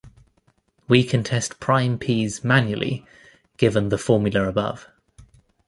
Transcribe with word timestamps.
We 0.87 1.03
can 1.03 1.23
test 1.23 1.59
prime 1.59 1.99
"p"'s 1.99 2.43
manually 2.43 3.05
given 3.57 3.89
the 3.89 3.99
formula 3.99 4.49
above. 4.49 4.87